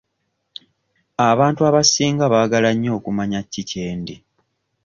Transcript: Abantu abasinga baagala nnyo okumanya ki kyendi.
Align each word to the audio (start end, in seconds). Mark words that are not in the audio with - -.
Abantu 1.31 1.61
abasinga 1.69 2.23
baagala 2.33 2.69
nnyo 2.73 2.91
okumanya 2.97 3.39
ki 3.51 3.61
kyendi. 3.69 4.15